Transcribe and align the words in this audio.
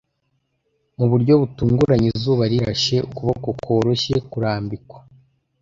mu 0.97 1.05
buryo 1.11 1.33
butunguranye 1.41 2.07
izuba 2.13 2.43
rirashe- 2.51 2.95
ukuboko 3.07 3.47
kworoshye 3.61 4.15
kurambikwa 4.31 4.97